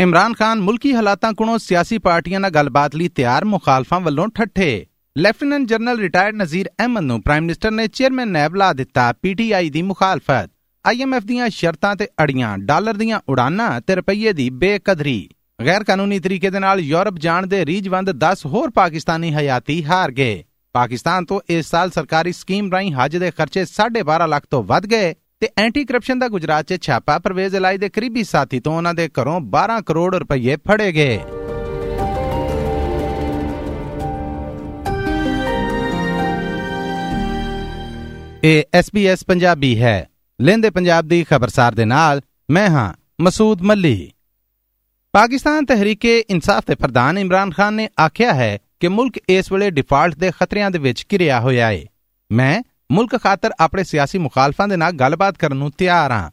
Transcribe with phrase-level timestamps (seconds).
[0.00, 4.86] ਇਮਰਾਨ ਖਾਨ ਮੁਲਕੀ ਹਾਲਾਤਾਂ ਕੋਲੋਂ ਸਿਆਸੀ ਪਾਰਟੀਆਂ ਨਾਲ ਗੱਲਬਾਤ ਲਈ ਤਿਆਰ ਮੁਖਾਲਫਾਂ ਵੱਲੋਂ ਠੱਠੇ।
[5.18, 9.82] Lieutenant general retired Nazir Ahmed ਨੂੰ ਪ੍ਰਾਈਮ ਮਿਨਿਸਟਰ ਨੇ ਚੇਅਰਮੈਨ ਨੈਬ ਲਾ ਦਿੱਤਾ ਪੀਟੀਆਈ ਦੀ
[9.82, 10.50] ਮੁਖਾਲਫਤ।
[10.86, 15.28] ਆਈਐਮਐਫ ਦੀਆਂ ਸ਼ਰਤਾਂ ਤੇ ਅੜੀਆਂ ਡਾਲਰ ਦੀਆਂ ਉਡਾਨਾਂ ਤੇ ਰੁਪਈਏ ਦੀ ਬੇਕਦਰੀ।
[15.66, 20.44] ਗੈਰ ਕਾਨੂੰਨੀ ਤਰੀਕੇ ਦੇ ਨਾਲ ਯੂਰਪ ਜਾਣ ਦੇ ਰੀਜਵੰਦ 10 ਹੋਰ ਪਾਕਿਸਤਾਨੀ ਹਯਾਤੀ ਹਾਰ ਗਏ।
[20.72, 25.14] ਪਾਕਿਸਤਾਨ ਤੋਂ ਇਸ ਸਾਲ ਸਰਕਾਰੀ ਸਕੀਮ ਰਾਹੀਂ ਹੱਜ ਦੇ ਖਰਚੇ 12.5 ਲੱਖ ਤੋਂ ਵੱਧ ਗਏ।
[25.40, 29.08] ਤੇ ਐਂਟੀ ਕਰਪਸ਼ਨ ਦਾ ਗੁਜਰਾਤ 'ਚ ਛਾਪਾ ਪਰਵੇਜ਼ ਇਲਾਈ ਦੇ ਕਰੀਬੀ ਸਾਥੀ ਤੋਂ ਉਹਨਾਂ ਦੇ
[29.08, 31.20] ਘਰੋਂ 12 ਕਰੋੜ ਰੁਪਏ ਫੜੇ ਗਏ।
[38.44, 40.08] ਇਹ SBS ਪੰਜਾਬੀ ਹੈ।
[40.40, 44.12] ਲੈਂਦੇ ਪੰਜਾਬ ਦੀ ਖਬਰਸਾਰ ਦੇ ਨਾਲ ਮੈਂ ਹਾਂ ਮਸੂਦ ਮੱਲੀ।
[45.12, 50.14] ਪਾਕਿਸਤਾਨ ਤਹਿਰੀਕੇ ਇਨਸਾਫ ਦੇ ਪ੍ਰਧਾਨ ਇਮਰਾਨ ਖਾਨ ਨੇ ਆਖਿਆ ਹੈ ਕਿ ਮੁਲਕ ਇਸ ਵੇਲੇ ਡਿਫਾਲਟ
[50.14, 51.84] ਦੇ ਖਤਰਿਆਂ ਦੇ ਵਿੱਚ ਘਿਰਿਆ ਹੋਇਆ ਹੈ
[52.32, 52.62] ਮੈਂ
[52.93, 56.29] ਮੁਲਕ ਖਾਤਰ ਆਪਣੇ ਸਿਆਸੀ ਮੁਖਾਲਫਾਂ ਦੇ ਨਾਲ ਗੱਲਬਾਤ ਕਰਨ ਨੂੰ ਤਿਆਰ ਹਾਂ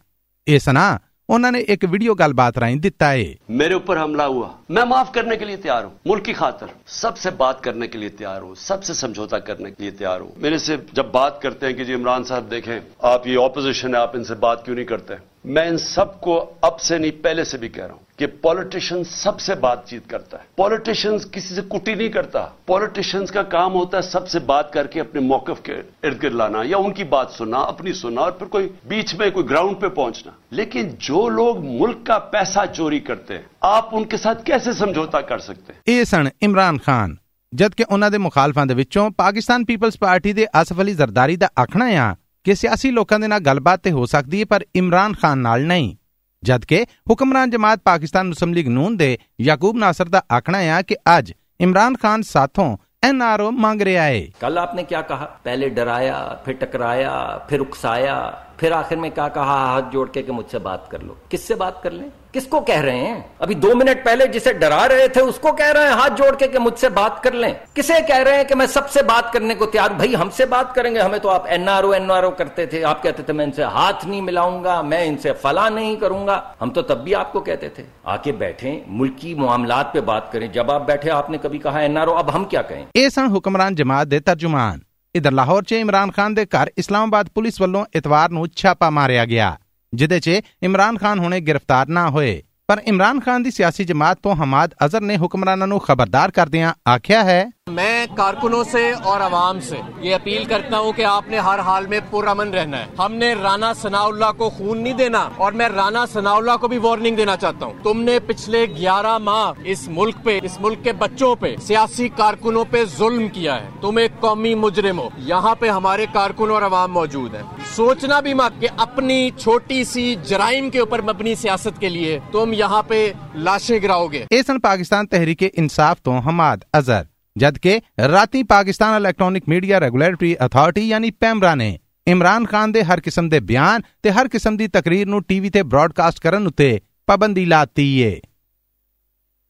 [0.46, 3.24] ਇਸ ਨਾ ਉਹਨਾਂ ਨੇ ਇੱਕ ਵੀਡੀਓ ਗੱਲਬਾਤ ਰਾਹੀਂ ਦਿੱਤਾ ਹੈ
[3.60, 7.32] मेरे ऊपर हमला हुआ मैं माफ करने के लिए तैयार हूं मुल्क की खातर सबसे
[7.40, 10.76] बात करने के लिए तैयार हूं सबसे समझौता करने के लिए तैयार हूं मेरे से
[10.94, 14.38] जब बात करते हैं कि जी इमरान साहब देखें आप ये ऑपोजिशन है आप इनसे
[14.40, 17.85] बात क्यों नहीं करते میں ان سب کو اب سے نہیں، پہلے سے بھی کہہ
[17.85, 22.09] رہا ہوں کہ پالیٹیشن سب سے بات چیت کرتا ہے۔ پولیٹیشن کسی سے کٹی نہیں
[22.09, 26.23] کرتا۔ پولیٹیشن کا کام ہوتا ہے سب سے بات کر کے اپنے موقف کے ارد
[26.23, 29.49] گرد لانا یا ان کی بات سننا، اپنی سننا اور پھر کوئی بیچ میں کوئی
[29.49, 34.17] گراؤنڈ پہ پہنچنا۔ لیکن جو لوگ ملک کا پیسہ چوری کرتے ہیں، آپ ان کے
[34.17, 37.15] ساتھ کیسے سمجھوتا کر سکتے ہیں؟ یہ سن عمران خان
[37.51, 41.89] جدکہ انہوں ਉਹਨਾਂ مخالفان دے وچوں پاکستان پیپلز پارٹی دے ਦੇ علی زرداری دا اکھنا
[41.89, 42.15] یہاں
[42.46, 45.94] ਕਿ ਸਿਆਸੀ ਲੋਕਾਂ ਦੇ ਨਾਲ ਗੱਲਬਾਤ ਤੇ ਹੋ ਸਕਦੀ ਹੈ ਪਰ ਇਮਰਾਨ ਖਾਨ ਨਾਲ ਨਹੀਂ
[46.42, 51.32] ਜਦਕਿ ਹੁਕਮਰਾਨ ਜਮਾਤ ਪਾਕਿਸਤਾਨ ਮੁਸਲਿਮ ਲੀਗ ਨੂਨ ਦੇ ਯਾਕੂਬ ਨਾਸਰ ਦਾ ਆਖਣਾ ਆ ਕਿ ਅੱਜ
[51.60, 56.14] ਇਮਰਾਨ ਖਾਨ ਸਾਥੋਂ ਐਨਆਰਓ ਮੰਗ ਰਿਹਾ ਹੈ कल आपने क्या कहा पहले डराया
[56.46, 57.12] फिर टकराया
[57.50, 58.14] फिर उकसाया
[58.60, 61.80] फिर आखिर में क्या कहा हाथ जोड़ के कि मुझसे बात कर लो किससे बात
[61.84, 65.21] कर लें کس کو کہہ رہے ہیں؟ ابھی دو منٹ پہلے جسے ڈرا رہے تھے،
[65.21, 67.93] اس کو کہہ رہے ہیں، ہاتھ جوڑ کے کہ مجھ سے بات کر لیں۔ کسے
[68.07, 70.75] کہہ رہے ہیں کہ میں سب سے بات کرنے کو تیار بھائی، ہم سے بات
[70.75, 73.23] کریں گے۔ ہمیں تو آپ N R O N R O کرتے تھے۔ آپ کہتے
[73.23, 76.41] تھے، میں ان سے ہاتھ نہیں ملاؤں گا، میں ان سے فلا نہیں کروں گا۔
[76.61, 80.31] ہم تو تب بھی آپ کو کہتے تھے۔ آ کے بیٹھیں، ملکی معاملات پہ بات
[80.31, 82.85] کریں۔ جب آپ بیٹھے، آپ نے کبھی کہا این آر او اب ہم کیا کہیں؟
[82.93, 84.79] اے سن حکمران جماعت دے ترجمان،
[85.13, 89.25] ادھر لاہور چ عمران خان دے کر اسلام آباد پولیس والوں اتوار نو چھاپا ماریا
[89.25, 89.53] گیا۔
[89.93, 94.35] ਜਿਦੇ 'ਚ ਇਮਰਾਨ ਖਾਨ ਹੁਣੇ ਗ੍ਰਿਫਤਾਰ ਨਾ ਹੋਏ। ਪਰ ਇਮਰਾਨ ਖਾਨ ਦੀ ਸਿਆਸੀ ਜਮਾਤ ਤੋਂ
[94.35, 99.75] ਹਮਾਦ ਅਜ਼ਰ ਨੇ ਹੁਕਮਰਾਨਾਂ ਨੂੰ ਖਬਰਦਾਰ ਕਰਦਿਆਂ ਆਖਿਆ ਹੈ میں کارکنوں سے اور عوام سے
[99.99, 103.33] یہ اپیل کرتا ہوں کہ آپ نے ہر حال میں پرامن رہنا ہے۔ ہم نے
[103.33, 107.15] رانا ثناء اللہ کو خون نہیں دینا اور میں رانا ثناء اللہ کو بھی وارننگ
[107.15, 111.35] دینا چاہتا ہوں۔ تم نے پچھلے گیارہ ماہ اس ملک پہ، اس ملک کے بچوں
[111.35, 116.05] پہ، سیاسی کارکنوں پہ ظلم کیا ہے۔ تم ایک قومی مجرم ہو۔ یہاں پہ ہمارے
[116.13, 117.43] کارکن اور عوام موجود ہیں۔
[117.75, 122.53] سوچنا بھی مت کہ اپنی چھوٹی سی جرائم کے اوپر مبنی سیاست کے لیے تم
[122.53, 124.25] یہاں پہ لاشیں گراؤ گے۔
[124.63, 127.03] پاکستان تحریک انصاف تو حماد اظہر
[127.37, 127.81] ਜਦਕਿ
[128.11, 133.39] ਰਾਤੀ Pakistan electronic media regulatory authority ਯਾਨੀ ਪੈਮਰਾ ਨੇ ਇਮਰਾਨ ਖਾਨ ਦੇ ਹਰ ਕਿਸਮ ਦੇ
[133.39, 138.21] ਬਿਆਨ ਤੇ ਹਰ ਕਿਸਮ ਦੀ ਤਕਰੀਰ ਨੂੰ ਟੀਵੀ ਤੇ ਬ੍ਰਾਡਕਾਸਟ ਕਰਨ ਉੱਤੇ ਪਾਬੰਦੀ ਲਾਤੀ ਏ।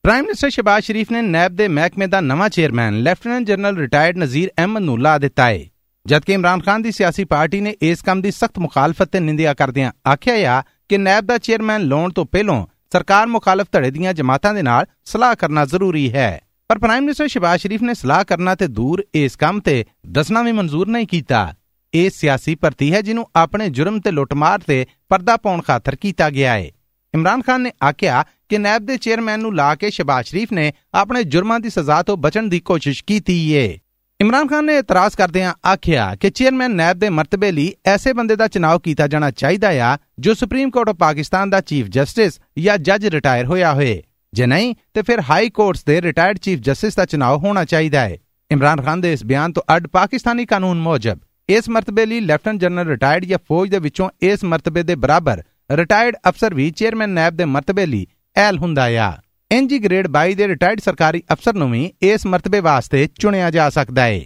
[0.04, 4.50] ਪ੍ਰਾਈਮ ਮਿਨਿਸਟਰ ਸ਼ਬਾਜ਼ ਸ਼ਰੀਫ ਨੇ ਨੈਬ ਦੇ ਮਹਿਕਮੇ ਦਾ ਨਵਾਂ chairman, lieutenant general retired Nazir
[4.58, 5.70] Ahmed ਨੂੰ ਲਾ ਦਿੱਤਾ ਏ।
[6.06, 9.92] ਜਦਕਿ ਇਮਰਾਨ ਖਾਨ ਦੀ ਸਿਆਸੀ ਪਾਰਟੀ ਨੇ ਇਸ ਕੰਮ ਦੀ ਸਖਤ ਮੁਖਾਲਫਤ ਤੇ ਨਿੰਦਿਆ ਕਰਦਿਆਂ
[10.10, 14.62] ਆਖਿਆ ਆ ਕਿ ਨੈਬ ਦਾ ਚੇਅਰਮੈਨ ਲਾਉਣ ਤੋਂ ਪਹਿਲਾਂ ਸਰਕਾਰ ਮੁਖਾਲਫ ਧੜੇ ਦੀਆਂ ਜਮਾਤਾਂ ਦੇ
[14.62, 16.42] ਨਾਲ ਸਲਾਹ ਕਰਨਾ ਜ਼ਰੂਰੀ ਹੈ।
[16.72, 19.74] ਪਰ ਪ੍ਰਾਈਮ ਮਿਨਿਸਟਰ ਸ਼ਬਾਜ਼ ਸ਼ਰੀਫ ਨੇ ਸਲਾਹ ਕਰਨਾ ਤੇ ਦੂਰ ਇਸ ਕੰਮ ਤੇ
[20.08, 21.54] ਦੱਸਣਾ ਵੀ ਮਨਜ਼ੂਰ ਨਹੀਂ ਕੀਤਾ।
[21.94, 26.54] ਇਹ ਸਿਆਸੀ ਭਰਤੀ ਹੈ ਜਿਹਨੂੰ ਆਪਣੇ ਜੁਰਮ ਤੇ ਲੁੱਟਮਾਰ ਤੇ ਪਰਦਾ ਪਾਉਣ ਖਾਤਰ ਕੀਤਾ ਗਿਆ
[26.54, 26.70] ਹੈ
[27.14, 31.24] ਇਮਰਾਨ ਖਾਨ ਨੇ ਆਖਿਆ ਕਿ ਨੈਬ ਦੇ ਚੇਅਰਮੈਨ ਨੂੰ ਲਾ ਕੇ ਸ਼ਬਾਜ਼ ਸ਼ਰੀਫ ਨੇ ਆਪਣੇ
[31.24, 33.80] ਜੁਰਮਾਂ ਦੀ ਸਜ਼ਾ ਤੋਂ ਬਚਣ ਦੀ ਕੋਸ਼ਿਸ਼ ਕੀਤੀ ਏ।
[34.22, 38.48] ਇਮਰਾਨ ਖਾਨ ਨੇ ਇਤਰਾਜ਼ ਕਰਦਿਆਂ ਆਖਿਆ ਕਿ ਚੇਅਰਮੈਨ ਨੈਬ ਦੇ ਮਰਤਬੇ ਲਈ ਐਸੇ ਬੰਦੇ ਦਾ
[38.48, 43.08] ਚੁਣਾਵ ਕੀਤਾ ਜਾਣਾ ਚਾਹੀਦਾ ਆ ਜੋ ਸੁਪਰੀਮ ਕੋਰਟ ਆਫ ਪਾਕਿਸਤਾਨ ਦਾ ਚੀਫ ਜਸਟਿਸ ਜਾਂ ਜੱਜ
[43.08, 44.02] ਰਿਟਾਇਰ ਹੋਇਆ ਹੋਏ।
[44.34, 48.18] ਜੇ ਨਹੀਂ, ਤੇ ਫਿਰ ਹਾਈ ਕੋਰਟਸ ਦੇ ਰਿਟਾਇਰਡ ਚੀਫ ਜਸਟਿਸ ਦਾ ਚੁਣਾਵ ਹੋਣਾ ਚਾਹੀਦਾ ਹੈ।
[48.52, 51.20] ਇਮਰਾਨ ਖਾਨ ਦੇ ਇਸ ਬਿਆਨ ਤੋਂ ਅੱਡ ਪਾਕਿਸਤਾਨੀ ਕਾਨੂੰਨ ਮੁਜਬ,
[51.50, 56.16] ਇਸ ਮਰਤਬੇ ਲਈ ਲੈਫਟੀਨੈਂਟ ਜਨਰਲ ਰਿਟਾਇਰਡ ਜਾਂ ਫੌਜ ਦੇ ਵਿੱਚੋਂ ਇਸ ਮਰਤਬੇ ਦੇ ਬਰਾਬਰ ਰਿਟਾਇਰਡ
[56.30, 59.14] ਅਫਸਰ ਵੀ ਚੇਅਰਮੈਨ ਨੈਬ ਦੇ ਮਰਤਬੇ ਲਈ ਐਲ ਹੁੰਦਾ ਆ।
[59.52, 64.04] ਐਨਜੀ ਗ੍ਰੇਡ 22 ਦੇ ਰਿਟਾਇਰਡ ਸਰਕਾਰੀ ਅਫਸਰ ਨੂੰ ਵੀ ਇਸ ਮਰਤਬੇ ਵਾਸਤੇ ਚੁਣਿਆ ਜਾ ਸਕਦਾ
[64.04, 64.22] ਹੈ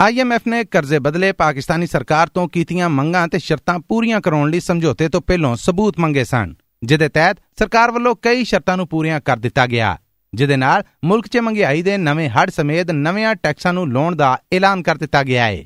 [0.00, 5.08] ਆਈਐਮਐਫ ਨੇ ਕਰਜ਼ੇ ਬਦਲੇ ਪਾਕਿਸਤਾਨੀ ਸਰਕਾਰ ਤੋਂ ਕੀਤੀਆਂ ਮੰਗਾਂ ਤੇ ਸ਼ਰਤਾਂ ਪੂਰੀਆਂ ਕਰਾਉਣ ਲਈ ਸਮਝੌਤੇ
[5.08, 9.66] ਤੋਂ ਪਹਿਲਾਂ ਸਬੂਤ ਮੰਗੇ ਸਨ। ਜਿਹਦੇ ਤਹਿਤ ਸਰਕਾਰ ਵੱਲੋਂ ਕਈ ਸ਼ਰਤਾਂ ਨੂੰ ਪੂਰੀਆਂ ਕਰ ਦਿੱਤਾ
[9.66, 9.98] ਗਿਆ।
[10.34, 14.82] ਜਿਹਦੇ ਨਾਲ ਮੁਲਕ 'ਚ ਮਹਿੰਗਾਈ ਦੇ ਨਵੇਂ ਹੜ ਸਮੇਤ ਨਵਿਆਂ ਟੈਕਸਾਂ ਨੂੰ ਲਾਉਣ ਦਾ ਐਲਾਨ
[14.82, 15.64] ਕਰ ਦਿੱਤਾ ਗਿਆ ਹੈ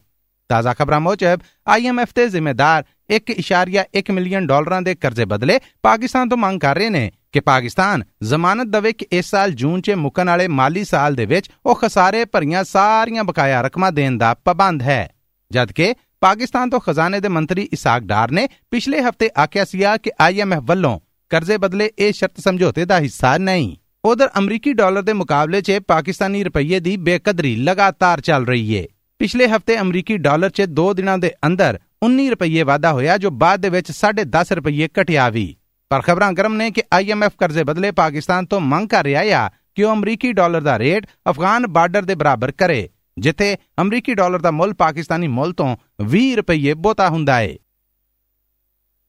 [0.48, 1.38] ਤਾਜ਼ਾ ਖਬਰਾਂ ਮੁਜਬ
[1.68, 7.12] ਆਈਐਮਐਫ ਦੇ ਜ਼ਿੰਮੇਦਾਰ 1.1 ਮਿਲੀਅਨ ਡਾਲਰਾਂ ਦੇ ਕਰਜ਼ੇ ਬਦਲੇ ਪਾਕਿਸਤਾਨ ਤੋਂ ਮੰਗ ਕਰ ਰਹੇ ਨੇ
[7.32, 11.50] ਕਿ ਪਾਕਿਸਤਾਨ ਜ਼ਮਾਨਤ ਦੇਵੇ ਕਿ ਇਸ ਸਾਲ ਜੂਨ 'ਚ ਮੁੱਕਣ ਵਾਲੇ ਮਾਲੀ ਸਾਲ ਦੇ ਵਿੱਚ
[11.66, 15.10] ਉਹ ਖਸਾਰੇ ਭਰੀਆਂ ਸਾਰੀਆਂ ਬਕਾਇਆ ਰਕਮਾਂ ਦੇਣ ਦਾ ਪਾਬੰਦ ਹੈ।
[15.52, 20.60] ਜਦਕਿ ਪਾਕਿਸਤਾਨ ਤੋਂ ਖਜ਼ਾਨੇ ਦੇ ਮੰਤਰੀ ਇਸਾਕ ਡਾਰ ਨੇ ਪਿਛਲੇ ਹਫ਼ਤੇ ਆਖਿਆ ਸੀਗਾ ਕਿ ਆਈਐਮਐਫ
[20.62, 25.78] ਵੱਲੋਂ ਕਰਜ਼ੇ ਬਦਲੇ ਇਹ ਸ਼ਰਤ ਸਮਝੌਤੇ ਦਾ ਹਿੱਸਾ ਨਹੀਂ। ਉਧਰ ਅਮਰੀਕੀ ਡਾਲਰ ਦੇ ਮੁਕਾਬਲੇ 'ਚ
[25.88, 28.86] ਪਾਕਿਸਤਾਨੀ ਰੁਪਈਏ ਦੀ ਬੇਕਦਰੀ ਲਗਾਤਾਰ ਚੱਲ ਰਹੀ ਏ।
[29.18, 33.60] ਪਿਛਲੇ ਹਫ਼ਤੇ ਅਮਰੀਕੀ ਡਾਲਰ 'ਚ 2 ਦਿਨਾਂ ਦੇ ਅੰਦਰ 19 ਰੁਪਈਏ ਵਾਧਾ ਹੋਇਆ, ਜੋ ਬਾਅਦ
[33.60, 35.56] ਦੇ ਵਿੱਚ 10.5 ਰੁਪਈਏ ਘਟਿਆ ਵੀ।
[35.90, 39.84] ਪਰ ਖਬਰਾਂ ਗਰਮ ਨੇ ਕਿ ਆਈਐਮਐਫ ਕਰਜ਼ੇ ਬਦਲੇ ਪਾਕਿਸਤਾਨ ਤੋਂ ਮੰਗ ਕਰ ਰਿਹਾ ਆ ਕਿ
[39.84, 44.74] ਉਹ ਅਮਰੀਕੀ ਡਾਲਰ ਦਾ ਰੇਟ ਅਫਗਾਨ ਬਾਰਡਰ ਦੇ ਬਰਾਬਰ ਕਰੇ। ਜਿੱਥੇ ਅਮਰੀਕੀ ਡਾਲਰ ਦਾ ਮੁੱਲ
[44.74, 45.76] ਪਾਕਿਸਤਾਨੀ ਮੁੱਲ ਤੋਂ
[46.12, 47.58] 20 ਰੁਪਈਏ ਬਹੁਤਾ ਹੁੰਦਾ ਏ।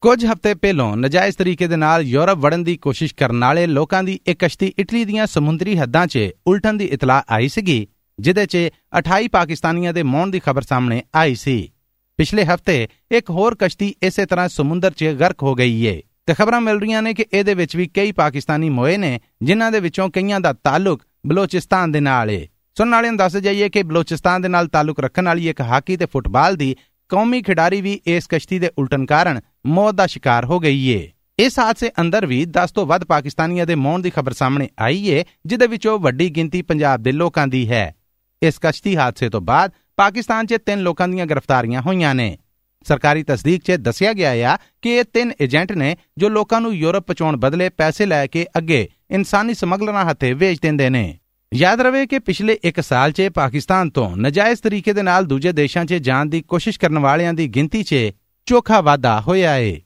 [0.00, 4.20] ਕੁਝ ਹਫ਼ਤੇ ਪਹਿਲਾਂ ਨਜਾਇਜ਼ ਤਰੀਕੇ ਦੇ ਨਾਲ ਯੂਰਪ ਵੜਨ ਦੀ ਕੋਸ਼ਿਸ਼ ਕਰਨ ਵਾਲੇ ਲੋਕਾਂ ਦੀ
[4.26, 7.86] ਇੱਕ ਕਸ਼ਤੀ ਇਟਲੀ ਦੀਆਂ ਸਮੁੰਦਰੀ ਹੱਦਾਂ 'ਚ ਉਲਟਣ ਦੀ ਇਤਲਾਹ ਆਈ ਸੀਗੀ
[8.20, 8.56] ਜਿਦੇ 'ਚ
[8.98, 11.72] 28 ਪਾਕਿਸਤਾਨੀਆਂ ਦੇ ਮੌਣ ਦੀ ਖਬਰ ਸਾਹਮਣੇ ਆਈ ਸੀ।
[12.16, 16.60] ਪਿਛਲੇ ਹਫ਼ਤੇ ਇੱਕ ਹੋਰ ਕਸ਼ਤੀ ਇਸੇ ਤਰ੍ਹਾਂ ਸਮੁੰਦਰ 'ਚ ਗਰਕ ਹੋ ਗਈ ਏ ਤੇ ਖਬਰਾਂ
[16.60, 20.40] ਮਿਲ ਰਹੀਆਂ ਨੇ ਕਿ ਇਹਦੇ ਵਿੱਚ ਵੀ ਕਈ ਪਾਕਿਸਤਾਨੀ ਮੋਏ ਨੇ, ਜਿਨ੍ਹਾਂ ਦੇ ਵਿੱਚੋਂ ਕਈਆਂ
[20.40, 22.48] ਦਾ ਤਾਲੁਕ ਬਲੋਚਿਸਤਾਨ ਦੇ ਨਾਲ ਏ।
[22.78, 26.06] ਸੁਣਨ ਵਾਲਿਆਂ ਨੂੰ ਦੱਸ ਜਾਈਏ ਕਿ ਬਲੋਚਿਸਤਾਨ ਦੇ ਨਾਲ ਤਾਲੁਕ ਰੱਖਣ ਵਾਲੀ ਇੱਕ ਹਾਕੀ ਤੇ
[26.06, 26.76] ਫੁੱਟਬਾਲ ਦੀ
[27.08, 31.58] ਕੌਮੀ ਖਿਡਾਰੀ ਵੀ ਇਸ ਕਸ਼ਤੀ ਦੇ ਉਲਟਣ ਕਾਰਨ ਮੌਤ ਦਾ ਸ਼ਿਕਾਰ ਹੋ ਗਈ ਏ। ਇਸ
[31.58, 35.66] ਹਾਦਸੇ ਅੰਦਰ ਵੀ 10 ਤੋਂ ਵੱਧ ਪਾਕਿਸਤਾਨੀਆਂ ਦੇ ਮੌਣ ਦੀ ਖਬਰ ਸਾਹਮਣੇ ਆਈ ਏ ਜਿਦੇ
[35.66, 37.94] ਵਿੱਚੋਂ ਵੱਡੀ ਗਿਣਤੀ ਪੰਜਾਬ ਦੇ ਲੋਕਾਂ ਦੀ ਹੈ।
[38.42, 42.36] ਇਸ ਕਸ਼ਤੀ ਹਾਦਸੇ ਤੋਂ ਬਾਅਦ ਪਾਕਿਸਤਾਨ 'ਚ ਤਿੰਨ ਲੋਕਾਂ ਦੀਆਂ ਗ੍ਰਿਫਤਾਰੀਆਂ ਹੋਈਆਂ ਨੇ।
[42.86, 47.02] ਸਰਕਾਰੀ ਤਸਦੀਕ 'ਚ ਦੱਸਿਆ ਗਿਆ ਆ ਕਿ ਇਹ ਤਿੰਨ ਏਜੰਟ ਨੇ ਜੋ ਲੋਕਾਂ ਨੂੰ ਯੂਰਪ
[47.02, 51.18] ਪਹੁੰਚਾਉਣ ਬਦਲੇ ਪੈਸੇ ਲੈ ਕੇ ਅੱਗੇ ਇਨਸਾਨੀ ਸਮਗਲਰਾਂ ਹੱਥੇ ਵੇਚ ਦਿੰਦੇ ਨੇ।
[51.56, 55.84] ਯਾਦ ਰਵੇ ਕਿ ਪਿਛਲੇ 1 ਸਾਲ 'ਚ ਪਾਕਿਸਤਾਨ ਤੋਂ ਨਜਾਇਜ਼ ਤਰੀਕੇ ਦੇ ਨਾਲ ਦੂਜੇ ਦੇਸ਼ਾਂ
[55.84, 57.94] 'ਚ ਜਾਣ ਦੀ ਕੋਸ਼ਿਸ਼ ਕਰਨ ਵਾਲਿਆਂ ਦੀ ਗਿਣਤੀ 'ਚ
[58.46, 59.80] ਚੋਖਾ ਵਾਧਾ ਹੋਇਆ ਏ।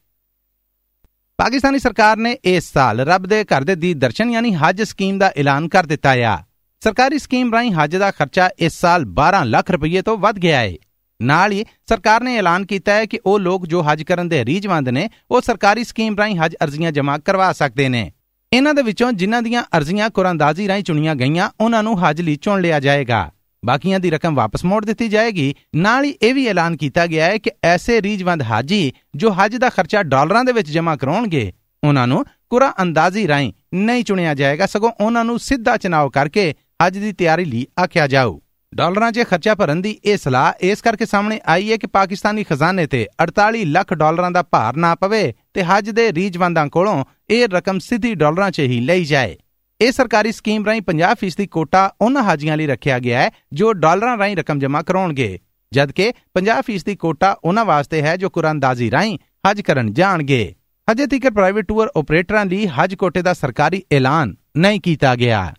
[1.36, 5.32] ਪਾਕਿਸਤਾਨੀ ਸਰਕਾਰ ਨੇ ਇਸ ਸਾਲ ਰੱਬ ਦੇ ਘਰ ਦੇ ਦੀ ਦਰਸ਼ਨ ਯਾਨੀ ਹਜ ਸਕੀਮ ਦਾ
[5.36, 6.38] ਐਲਾਨ ਕਰ ਦਿੱਤਾ ਆ।
[6.84, 10.78] ਸਰਕਾਰੀ ਸਕੀਮ ਰਾਹੀਂ ਹਜ ਦਾ ਖਰਚਾ ਇਸ ਸਾਲ 12 ਲੱਖ ਰੁਪਏ ਤੋਂ ਵੱਧ ਗਿਆ ਏ।
[11.22, 14.88] ਨਾਲ ਹੀ ਸਰਕਾਰ ਨੇ ਐਲਾਨ ਕੀਤਾ ਹੈ ਕਿ ਉਹ ਲੋਕ ਜੋ ਹਜ ਕਰਨ ਦੇ ਰੀਝਵੰਦ
[14.88, 18.12] ਨੇ, ਉਹ ਸਰਕਾਰੀ ਸਕੀਮ ਰਾਹੀਂ ਹਜ ਅਰਜ਼ੀਆਂ ਜਮ੍ਹਾਂ ਕਰਵਾ ਸਕਦੇ ਨੇ।
[18.52, 22.60] ਇਹਨਾਂ ਦੇ ਵਿੱਚੋਂ ਜਿਨ੍ਹਾਂ ਦੀਆਂ ਅਰਜ਼ੀਆਂ ਕੁਰਾਨਦਾਜ਼ੀ ਰਾਹੀਂ ਚੁਣੀਆਂ ਗਈਆਂ, ਉਹਨਾਂ ਨੂੰ ਹਜ ਲਈ ਚੁਣ
[22.60, 23.30] ਲਿਆ ਜਾਏਗਾ।
[23.62, 27.38] ਬਾਕੀਆਂ ਦੀ ਰਕਮ ਵਾਪਸ ਮੋੜ ਦਿੱਤੀ ਜਾਏਗੀ। ਨਾਲ ਹੀ ਇਹ ਵੀ ਐਲਾਨ ਕੀਤਾ ਗਿਆ ਹੈ
[27.38, 31.52] ਕਿ ਐਸੇ ਰੀਜਵੰਦ ਹਾਜੀ ਜੋ ਹਜ ਦਾ ਖਰਚਾ ਡਾਲਰਾਂ ਦੇ ਵਿੱਚ ਜਮ੍ਹਾਂ ਕਰਾਉਣਗੇ,
[31.84, 36.54] ਉਹਨਾਂ ਨੂੰ ਕੁਰਾ ਅੰਦਾਜ਼ੀ ਰਾਹੀਂ ਨਹੀਂ ਚੁਣਿਆ ਜਾਏਗਾ, ਸਗੋਂ ਉਹਨਾਂ ਨੂੰ ਸਿੱਧਾ ਚੁਣਾਵ ਕਰਕੇ
[36.86, 38.38] ਹਜ ਦੀ ਤਿਆਰੀ ਲਈ ਆਖਿਆ ਜਾਊ।
[38.74, 42.86] ਡਾਲਰਾਂ 'ਚ ਖਰਚਾ ਭਰਨ ਦੀ ਇਹ ਸਲਾਹ ਇਸ ਕਰਕੇ ਸਾਹਮਣੇ ਆਈ ਹੈ ਕਿ ਪਾਕਿਸਤਾਨੀ ਖਜ਼ਾਨੇ
[42.86, 47.78] ਤੇ 48 ਲੱਖ ਡਾਲਰਾਂ ਦਾ ਭਾਰ ਨਾ ਪਵੇ ਤੇ ਹਜ ਦੇ ਰੀਜਵੰਦਾਂ ਕੋਲੋਂ ਇਹ ਰਕਮ
[47.78, 49.36] ਸਿੱਧੀ ਡਾਲਰਾਂ 'ਚ ਹੀ ਲਈ ਜਾਏ।
[49.80, 54.18] ਇਹ ਸਰਕਾਰੀ ਸਕੀਮ ਰਾਹੀਂ 50% ਦੀ ਕੋਟਾ ਉਹਨਾਂ ਹਾਜੀਆਂ ਲਈ ਰੱਖਿਆ ਗਿਆ ਹੈ ਜੋ ਡਾਲਰਾਂ
[54.18, 55.38] ਰਾਹੀਂ ਰਕਮ ਜਮ੍ਹਾਂ ਕਰਾਉਣਗੇ।
[55.72, 59.18] ਜਦਕਿ 50% ਦੀ ਕੋਟਾ ਉਹਨਾਂ ਵਾਸਤੇ ਹੈ ਜੋ ਕੁਰਾਨਦਾਜ਼ੀ ਰਾਹੀਂ
[59.50, 60.54] ਹਜ ਕਰਨ ਜਾਣਗੇ।
[60.90, 65.54] ਹਜੇ ਤੱਕ ਪ੍ਰਾਈਵੇਟ ਟੂਰ ਆਪਰੇਟਰਾਂ ਲਈ ਹਜ ਕੋਟੇ ਦਾ ਸਰਕਾਰੀ ਐਲਾਨ ਨਹੀਂ ਕੀਤਾ ਗਿਆ।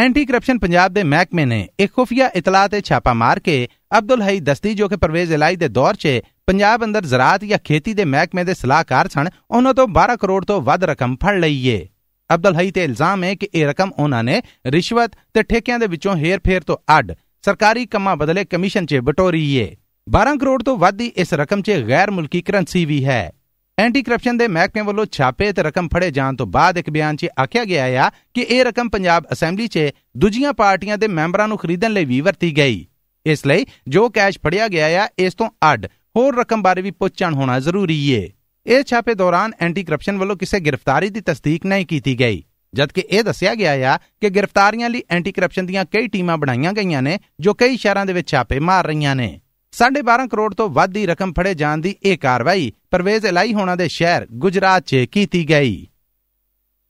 [0.00, 3.68] ਐਂਟੀ ਕਰਪਸ਼ਨ ਪੰਜਾਬ ਦੇ ਮਹਿਕਮੇ ਨੇ ਇੱਕ ਖੁਫੀਆ ਇਤਲਾਹ ਤੇ ਛਾਪਾ ਮਾਰ ਕੇ
[3.98, 6.08] ਅਬਦੁਲ ਹਈ ਦਸਤੀ ਜੋ ਕਿ ਪਰਵੇਜ਼ ਇਲਾਈ ਦੇ ਦੌਰ 'ਚ
[6.46, 10.60] ਪੰਜਾਬ ਅੰਦਰ ਜ਼ਰਾਤ ਜਾਂ ਖੇਤੀ ਦੇ ਮਹਿਕਮੇ ਦੇ ਸਲਾਹਕਾਰ ਸਨ, ਉਹਨਾਂ ਤੋਂ 12 ਕਰੋੜ ਤੋਂ
[10.62, 11.88] ਵੱਧ ਰਕਮ ਫੜ ਲਈ ਏ।
[12.34, 16.16] ਅਬਦੁਲ ਹਈ ਤੇ ਇਲਜ਼ਾਮ ਹੈ ਕਿ ਇਹ ਰਕਮ ਉਹਨਾਂ ਨੇ ਰਿਸ਼ਵਤ ਤੇ ਠੇਕਿਆਂ ਦੇ ਵਿੱਚੋਂ
[16.16, 17.12] ਹੇਰ-ਫੇਰ ਤੋਂ ਅੱਡ
[17.44, 19.76] ਸਰਕਾਰੀ ਕੰਮਾਂ ਬਦਲੇ ਕਮਿਸ਼ਨ 'ਚ ਬਟੋਰੀ ਏ।
[20.06, 23.32] 12 ਕਰੋੜ ਤੋਂ ਵੱਧ ਦੀ ਇਸ ਰਕਮ 'ਚ ਗੈਰ ਮੁਲਕੀ ਕਰੰਸੀ ਵੀ ਹੈ।
[23.80, 27.28] ਐਂਟੀ ਕਰਪਸ਼ਨ ਦੇ ਮਹਿਕਮੇ ਵੱਲੋਂ ਛਾਪੇ ਤੇ ਰਕਮ ਫੜੇ ਜਾਣ ਤੋਂ ਬਾਅਦ ਇੱਕ ਬਿਆਨ 'ਚ
[27.42, 29.84] ਆਖਿਆ ਗਿਆ ਆ ਕਿ ਇਹ ਰਕਮ ਪੰਜਾਬ ਅਸੈਂਬਲੀ 'ਚ
[30.16, 32.84] ਦੂਜੀਆਂ ਪਾਰਟੀਆਂ ਦੇ ਮੈਂਬਰਾਂ ਨੂੰ ਖਰੀਦਣ ਲਈ ਵੀ ਵਰਤੀ ਗਈ।
[33.26, 37.34] ਇਸ ਲਈ ਜੋ ਕੈਸ਼ ਫੜਿਆ ਗਿਆ ਆ, ਇਸ ਤੋਂ ਅੱਡ ਹੋਰ ਰਕਮ ਬਾਰੇ ਵੀ ਪੁੱਛਣ
[37.34, 38.30] ਹੋਣਾ ਜ਼ਰੂਰੀ ਏ।
[38.66, 42.42] ਇਹ ਛਾਪੇ ਦੌਰਾਨ ਐਂਟੀ ਕਰਪਸ਼ਨ ਵੱਲੋਂ ਕਿਸੇ ਗ੍ਰਿਫਤਾਰੀ ਦੀ ਤਸਦੀਕ ਨਹੀਂ ਕੀਤੀ ਗਈ,
[42.74, 47.02] ਜਦਕਿ ਇਹ ਦੱਸਿਆ ਗਿਆ ਆ ਕਿ ਗ੍ਰਿਫਤਾਰੀਆਂ ਲਈ ਐਂਟੀ ਕਰਪਸ਼ਨ ਦੀਆਂ ਕਈ ਟੀਮਾਂ ਬਣਾਈਆਂ ਗਈਆਂ
[47.02, 49.40] ਨੇ, ਜੋ ਕਈ ਸ਼ਹਿਰਾਂ ਦੇ ਵਿੱਚ ਛਾਪੇ ਮਾਰ ਰਹੀਆਂ ਨੇ।
[49.78, 53.88] 12.5 ਕਰੋੜ ਤੋਂ ਵੱਧ ਦੀ ਰਕਮ ਫੜੇ ਜਾਣ ਦੀ ਇਹ ਕਾਰਵਾਈ ਪਰਵੇਜ਼ ਇਲਾਈ ਹੋਣਾ ਦੇ
[53.88, 55.86] ਸ਼ਹਿਰ ਗੁਜਰਾਤ 'ਚ ਕੀਤੀ ਗਈ।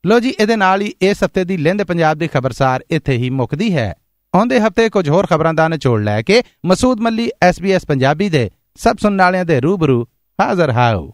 [0.07, 3.77] ਲੋ ਜੀ, ਇਹਦੇ ਨਾਲ ਹੀ ਇਸ ਹਫ਼ਤੇ ਦੀ ਲਿੰਦ ਪੰਜਾਬ ਦੀ ਖਬਰਸਾਰ ਇੱਥੇ ਹੀ ਮੁੱਕਦੀ
[3.77, 3.95] ਹੈ।
[4.35, 8.97] ਆਉਂਦੇ ਹਫ਼ਤੇ ਕੁਝ ਹੋਰ ਖਬਰਾਂ ਦਾ ਨਿਚੋੜ ਲੈ ਕੇ ਮਸੂਦ ਮੱਲੀ SBS ਪੰਜਾਬੀ ਦੇ ਸਭ
[9.03, 10.07] ਸੁਣਨ ਵਾਲਿਆਂ ਦੇ ਰੂਬਰੂ
[10.41, 11.13] ਹਾਜ਼ਰ ਹਾਓ।